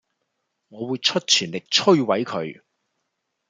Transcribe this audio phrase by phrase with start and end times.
[0.69, 2.61] 我會出全力摧毀佢